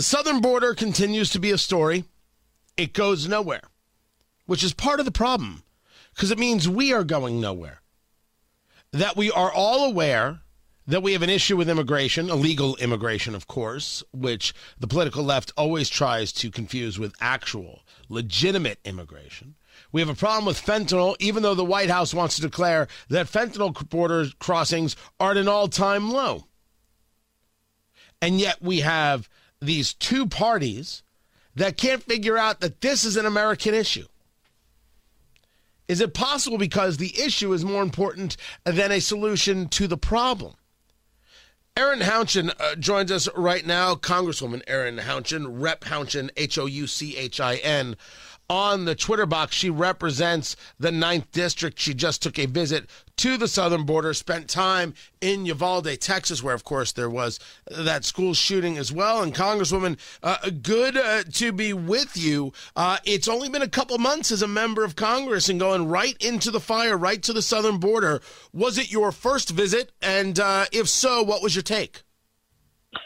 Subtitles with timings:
[0.00, 2.04] The southern border continues to be a story.
[2.74, 3.64] It goes nowhere,
[4.46, 5.62] which is part of the problem
[6.14, 7.82] because it means we are going nowhere.
[8.92, 10.40] That we are all aware
[10.86, 15.52] that we have an issue with immigration, illegal immigration, of course, which the political left
[15.54, 19.54] always tries to confuse with actual, legitimate immigration.
[19.92, 23.26] We have a problem with fentanyl, even though the White House wants to declare that
[23.26, 26.46] fentanyl border crossings are at an all time low.
[28.22, 29.28] And yet we have
[29.60, 31.02] these two parties
[31.54, 34.06] that can't figure out that this is an American issue.
[35.88, 40.54] Is it possible because the issue is more important than a solution to the problem?
[41.76, 46.86] Erin Houchin uh, joins us right now, Congresswoman Erin Houchin, Rep Houchin, H O U
[46.86, 47.96] C H I N
[48.50, 49.54] on the Twitter box.
[49.54, 51.78] She represents the Ninth District.
[51.78, 56.54] She just took a visit to the southern border, spent time in Uvalde, Texas, where,
[56.54, 57.38] of course, there was
[57.70, 59.22] that school shooting as well.
[59.22, 62.52] And, Congresswoman, uh, good uh, to be with you.
[62.74, 66.16] Uh, it's only been a couple months as a member of Congress and going right
[66.20, 68.20] into the fire, right to the southern border.
[68.52, 69.92] Was it your first visit?
[70.02, 72.02] And uh, if so, what was your take?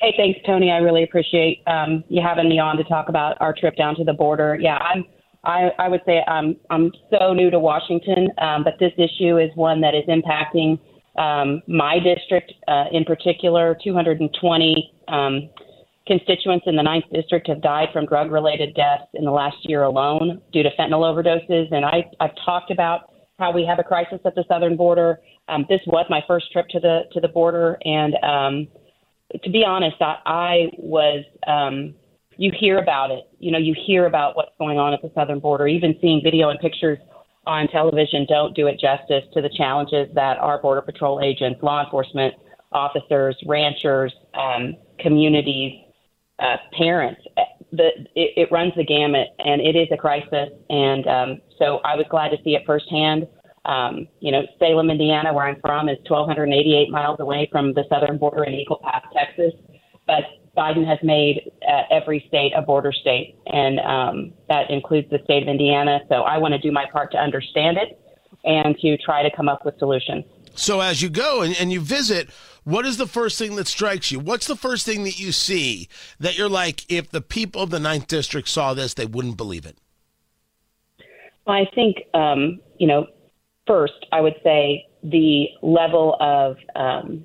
[0.00, 0.70] Hey, thanks, Tony.
[0.70, 4.04] I really appreciate um, you having me on to talk about our trip down to
[4.04, 4.56] the border.
[4.58, 5.04] Yeah, I'm
[5.46, 9.50] I, I would say I'm I'm so new to Washington, um, but this issue is
[9.54, 10.78] one that is impacting
[11.16, 13.76] um, my district uh, in particular.
[13.82, 15.48] 220 um,
[16.06, 20.42] constituents in the ninth district have died from drug-related deaths in the last year alone
[20.52, 24.34] due to fentanyl overdoses, and I, I've talked about how we have a crisis at
[24.34, 25.20] the southern border.
[25.48, 28.68] Um, this was my first trip to the to the border, and um,
[29.42, 31.94] to be honest, I, I was um,
[32.36, 33.24] you hear about it.
[33.38, 35.66] You know, you hear about what's going on at the southern border.
[35.66, 36.98] Even seeing video and pictures
[37.46, 41.84] on television don't do it justice to the challenges that our border patrol agents, law
[41.84, 42.34] enforcement
[42.72, 45.72] officers, ranchers, um, communities,
[46.40, 47.20] uh, parents.
[47.72, 50.50] The it, it runs the gamut, and it is a crisis.
[50.68, 53.26] And um, so I was glad to see it firsthand.
[53.64, 58.16] Um, you know, Salem, Indiana, where I'm from, is 1,288 miles away from the southern
[58.16, 59.52] border in Eagle Pass, Texas.
[60.06, 60.22] But
[60.56, 65.42] Biden has made uh, every state a border state, and um, that includes the state
[65.42, 66.00] of Indiana.
[66.08, 68.00] So I want to do my part to understand it
[68.44, 70.24] and to try to come up with solutions.
[70.54, 72.30] So as you go and, and you visit,
[72.64, 74.18] what is the first thing that strikes you?
[74.18, 77.78] What's the first thing that you see that you're like, if the people of the
[77.78, 79.76] Ninth District saw this, they wouldn't believe it?
[81.46, 83.06] Well, I think, um, you know,
[83.66, 87.24] first, I would say the level of um,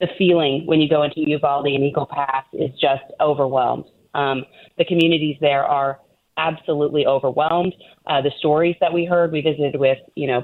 [0.00, 3.84] the feeling when you go into Uvalde and Eagle Pass is just overwhelmed.
[4.14, 4.44] Um,
[4.78, 6.00] the communities there are
[6.36, 7.74] absolutely overwhelmed.
[8.06, 10.42] Uh, the stories that we heard, we visited with, you know,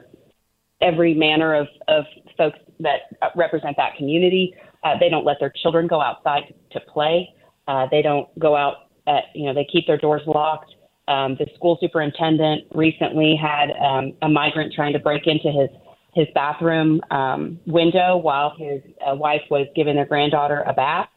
[0.81, 2.05] every manner of, of
[2.37, 3.01] folks that
[3.37, 4.55] represent that community.
[4.83, 7.29] Uh, they don't let their children go outside to play.
[7.69, 10.73] Uh, they don't go out at, you know, they keep their doors locked.
[11.09, 15.69] Um, the school superintendent recently had um, a migrant trying to break into his
[16.15, 21.09] his bathroom um, window while his uh, wife was giving their granddaughter a bath.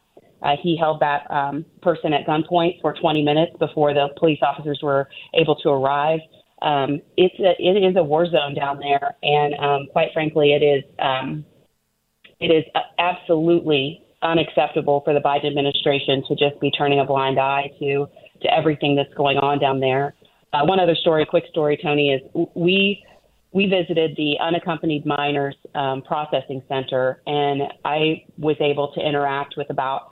[0.42, 4.78] Uh, he held that um, person at gunpoint for 20 minutes before the police officers
[4.82, 6.20] were able to arrive.
[6.60, 10.62] Um, it's a, it is a war zone down there, and um, quite frankly, it
[10.62, 11.44] is um,
[12.40, 12.64] it is
[12.98, 18.06] absolutely unacceptable for the Biden administration to just be turning a blind eye to
[18.42, 20.14] to everything that's going on down there.
[20.52, 23.04] Uh, one other story, quick story, Tony, is we
[23.54, 29.70] we visited the unaccompanied minors um, processing center, and I was able to interact with
[29.70, 30.10] about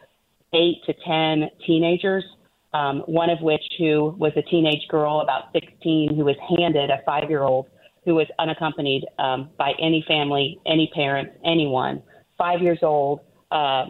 [0.55, 2.25] eight to ten teenagers.
[2.73, 7.03] Um, one of which who was a teenage girl, about 16, who was handed a
[7.05, 7.67] five-year-old
[8.07, 12.03] who was unaccompanied um, by any family, any parents, anyone,
[12.39, 13.87] five years old, uh,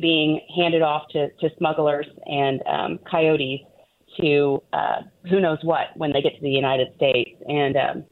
[0.00, 3.62] being handed off to, to smugglers and um, coyotes
[4.20, 5.00] to uh,
[5.30, 7.30] who knows what when they get to the United States.
[7.48, 8.04] And um,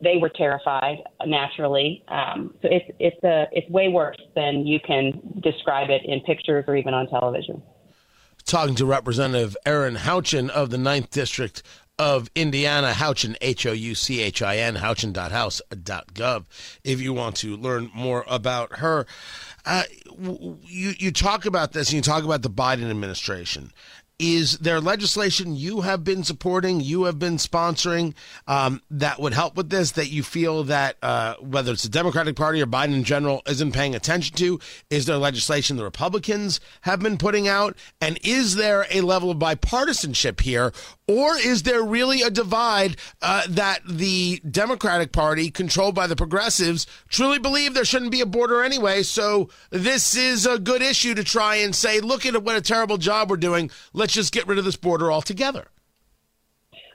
[0.00, 2.04] they were terrified naturally.
[2.08, 6.64] Um, so it's it's a it's way worse than you can describe it in pictures
[6.68, 7.62] or even on television.
[8.44, 11.62] Talking to Representative Erin Houchin of the Ninth District
[11.98, 16.44] of Indiana, Houchin, H O U C H I N, houchin.house.gov,
[16.84, 19.04] if you want to learn more about her.
[19.66, 19.82] Uh,
[20.64, 23.72] you, you talk about this and you talk about the Biden administration
[24.18, 28.14] is there legislation you have been supporting, you have been sponsoring
[28.48, 32.34] um, that would help with this that you feel that uh, whether it's the Democratic
[32.34, 34.58] Party or Biden in general isn't paying attention to?
[34.90, 37.76] Is there legislation the Republicans have been putting out?
[38.00, 40.72] And is there a level of bipartisanship here?
[41.08, 46.86] Or is there really a divide uh, that the Democratic Party, controlled by the progressives,
[47.08, 49.02] truly believe there shouldn't be a border anyway?
[49.02, 52.98] So this is a good issue to try and say, look at what a terrible
[52.98, 53.70] job we're doing.
[53.94, 55.68] Let's just get rid of this border altogether.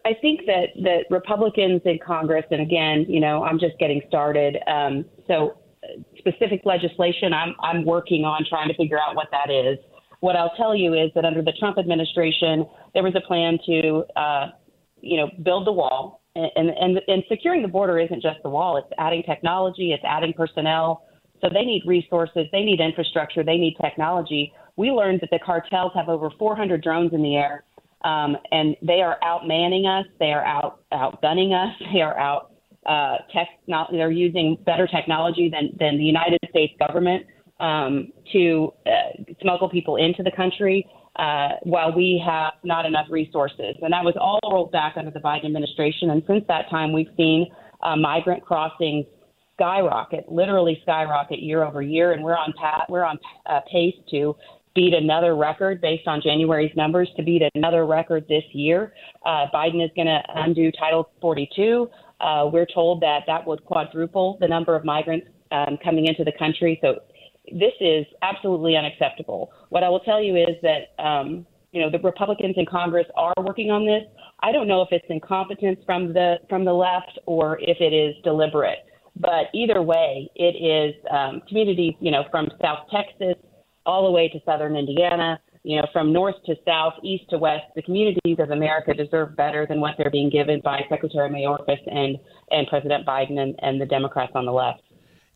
[0.06, 4.58] I think that that Republicans in Congress, and again, you know, I'm just getting started.
[4.68, 9.50] Um, so, uh, specific legislation, I'm I'm working on trying to figure out what that
[9.50, 9.80] is.
[10.24, 14.04] What I'll tell you is that under the Trump administration, there was a plan to,
[14.16, 14.48] uh,
[15.02, 18.78] you know, build the wall, and, and and securing the border isn't just the wall;
[18.78, 21.04] it's adding technology, it's adding personnel.
[21.42, 25.92] So they need resources, they need infrastructure, they need technology we learned that the cartels
[25.96, 27.64] have over 400 drones in the air,
[28.04, 30.06] um, and they are outmanning us.
[30.20, 31.76] They are out outgunning us.
[31.94, 32.52] They are out
[32.86, 33.48] uh, tech.
[33.92, 37.26] They're using better technology than than the United States government
[37.60, 40.88] um, to uh, smuggle people into the country.
[41.16, 45.20] Uh, while we have not enough resources, and that was all rolled back under the
[45.20, 46.10] Biden administration.
[46.10, 47.46] And since that time, we've seen
[47.84, 49.06] uh, migrant crossings
[49.54, 54.36] skyrocket, literally skyrocket year over year, and we're on pat, we're on uh, pace to
[54.76, 58.94] beat another record based on January's numbers to beat another record this year.
[59.26, 61.90] Uh, Biden is going to undo Title 42.
[62.20, 66.32] Uh, we're told that that would quadruple the number of migrants um, coming into the
[66.40, 66.80] country.
[66.82, 67.00] So
[67.52, 69.52] this is absolutely unacceptable.
[69.70, 73.34] What I will tell you is that um, you know the Republicans in Congress are
[73.42, 74.04] working on this.
[74.42, 78.16] I don't know if it's incompetence from the from the left or if it is
[78.24, 78.80] deliberate.
[79.16, 83.36] But either way, it is um, communities, you know, from South Texas
[83.86, 87.64] all the way to southern Indiana, you know, from north to south, east to west,
[87.76, 92.18] the communities of America deserve better than what they're being given by Secretary Mayorkas and,
[92.52, 94.82] and President Biden and, and the Democrats on the left.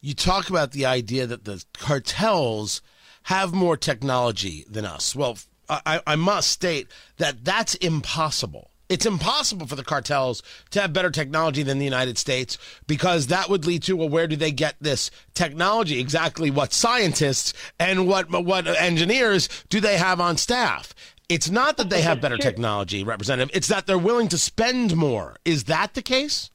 [0.01, 2.81] You talk about the idea that the cartels
[3.23, 5.15] have more technology than us.
[5.15, 5.37] Well,
[5.69, 8.71] I, I must state that that's impossible.
[8.89, 12.57] It's impossible for the cartels to have better technology than the United States
[12.87, 15.99] because that would lead to well, where do they get this technology?
[15.99, 20.95] Exactly what scientists and what what engineers do they have on staff?
[21.27, 23.53] It's not that they have better technology, Representative.
[23.53, 25.35] It's that they're willing to spend more.
[25.43, 26.51] Is that the case?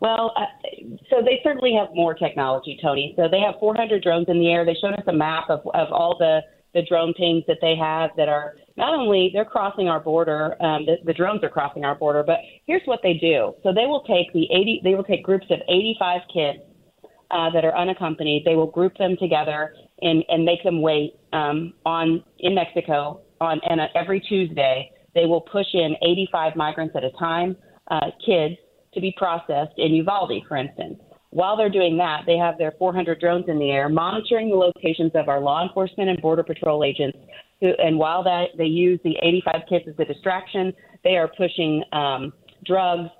[0.00, 0.46] Well, uh,
[1.10, 3.14] so they certainly have more technology, Tony.
[3.16, 4.64] So they have 400 drones in the air.
[4.64, 6.40] They showed us a map of, of all the
[6.74, 10.84] the drone pings that they have that are not only they're crossing our border, um,
[10.86, 13.54] the, the drones are crossing our border, but here's what they do.
[13.62, 16.58] So they will take the 80, they will take groups of 85 kids
[17.30, 18.44] uh, that are unaccompanied.
[18.44, 23.60] They will group them together and, and make them wait um, on in Mexico on
[23.68, 24.90] and uh, every Tuesday.
[25.14, 27.56] They will push in 85 migrants at a time,
[27.90, 28.56] uh, kids,
[28.94, 30.98] to be processed in Uvalde, for instance.
[31.30, 35.12] While they're doing that, they have their 400 drones in the air monitoring the locations
[35.14, 37.18] of our law enforcement and border patrol agents.
[37.60, 40.72] Who, and while that they use the 85 kids as a distraction,
[41.04, 42.32] they are pushing um,
[42.64, 43.10] drugs,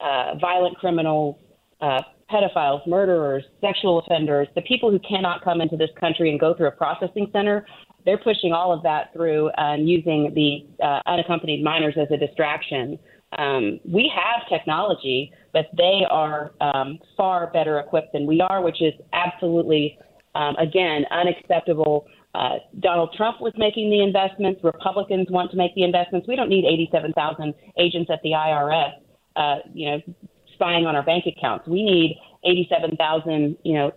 [0.00, 1.36] uh, violent criminals,
[1.80, 2.00] uh,
[2.30, 6.68] pedophiles, murderers, sexual offenders, the people who cannot come into this country and go through
[6.68, 7.66] a processing center.
[8.04, 12.98] They're pushing all of that through and using the uh, unaccompanied minors as a distraction.
[13.36, 18.80] Um, we have technology, but they are um, far better equipped than we are, which
[18.80, 19.98] is absolutely,
[20.34, 22.06] um, again, unacceptable.
[22.34, 24.60] Uh, Donald Trump was making the investments.
[24.64, 26.26] Republicans want to make the investments.
[26.26, 28.92] We don't need 87,000 agents at the IRS,
[29.36, 30.00] uh, you know,
[30.54, 31.68] spying on our bank accounts.
[31.68, 33.92] We need 87,000, you know,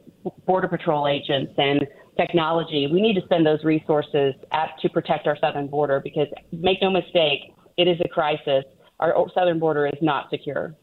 [0.45, 1.85] border patrol agents and
[2.17, 2.89] technology.
[2.91, 6.89] We need to spend those resources at, to protect our southern border because, make no
[6.89, 8.65] mistake, it is a crisis
[9.01, 10.75] our southern border is not secure.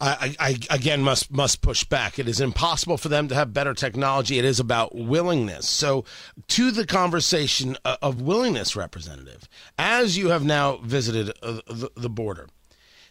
[0.00, 2.18] I, I, again must must push back.
[2.18, 4.38] It is impossible for them to have better technology.
[4.38, 5.68] It is about willingness.
[5.68, 6.04] So,
[6.48, 9.48] to the conversation of willingness, Representative,
[9.78, 12.48] as you have now visited uh, the, the border,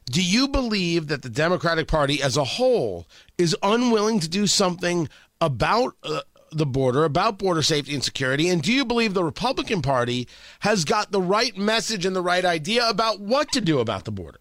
[0.06, 5.08] do you believe that the Democratic Party as a whole is unwilling to do something
[5.40, 6.22] about uh,
[6.58, 8.50] the border, about border safety and security?
[8.50, 10.28] And do you believe the Republican Party
[10.60, 14.12] has got the right message and the right idea about what to do about the
[14.12, 14.40] border?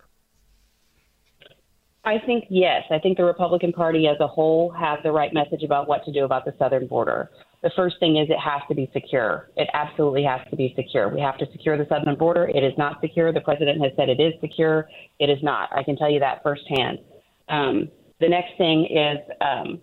[2.05, 2.83] I think yes.
[2.91, 6.13] I think the Republican Party as a whole has the right message about what to
[6.13, 7.31] do about the southern border.
[7.63, 9.51] the first thing is it has to be secure.
[9.57, 11.09] It absolutely has to be secure.
[11.09, 12.49] We have to secure the southern border.
[12.49, 13.33] It is not secure.
[13.33, 14.89] The president has said it is secure.
[15.21, 15.69] It is not.
[15.73, 16.99] I can tell you that firsthand.
[17.49, 17.89] Um,
[18.19, 19.81] the next thing is um,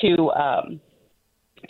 [0.00, 0.80] to um,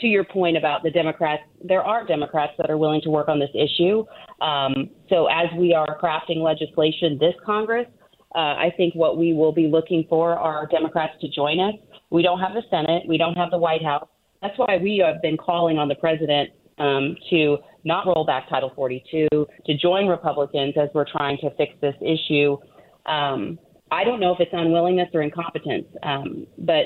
[0.00, 1.43] to your point about the Democrats.
[1.62, 4.05] There are Democrats that are willing to work on this issue.
[4.40, 7.87] Um, so as we are crafting legislation this Congress,
[8.35, 11.75] uh, I think what we will be looking for are Democrats to join us.
[12.11, 13.02] We don't have the Senate.
[13.09, 14.09] We don't have the White House.
[14.43, 18.71] That's why we have been calling on the president um, to not roll back Title
[18.75, 22.57] 42, to join Republicans as we're trying to fix this issue.
[23.07, 23.59] Um,
[23.90, 26.85] I don't know if it's unwillingness or incompetence, um, but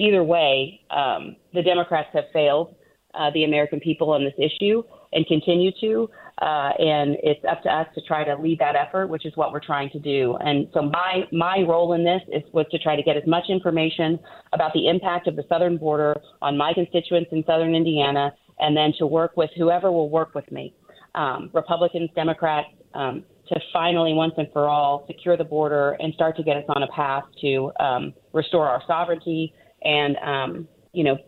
[0.00, 2.74] either way, um, the Democrats have failed
[3.14, 6.08] uh, the American people on this issue and continue to.
[6.40, 9.52] Uh, and it's up to us to try to lead that effort, which is what
[9.52, 10.36] we're trying to do.
[10.40, 13.44] And so my my role in this is was to try to get as much
[13.50, 14.18] information
[14.54, 18.94] about the impact of the southern border on my constituents in southern Indiana, and then
[18.98, 20.72] to work with whoever will work with me,
[21.14, 26.36] um, Republicans, Democrats, um, to finally once and for all secure the border and start
[26.36, 31.18] to get us on a path to um, restore our sovereignty and um, you know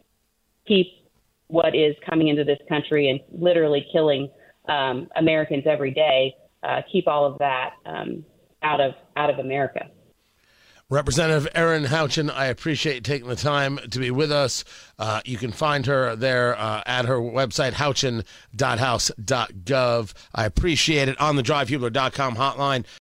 [0.67, 0.87] keep
[1.49, 4.31] what is coming into this country and literally killing
[4.69, 8.25] um, Americans every day, uh, keep all of that um,
[8.63, 9.91] out of out of America.
[10.93, 14.63] Representative Erin Houchin, I appreciate taking the time to be with us.
[14.99, 20.13] Uh, you can find her there uh, at her website, houchin.house.gov.
[20.35, 22.85] I appreciate it on the drivehubler.com hotline.